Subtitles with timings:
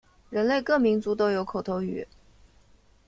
[0.31, 2.07] 人类各民族都有口头语。